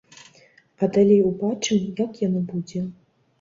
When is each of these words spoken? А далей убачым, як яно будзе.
А 0.83 0.87
далей 0.95 1.21
убачым, 1.29 1.85
як 2.03 2.11
яно 2.27 2.41
будзе. 2.49 2.83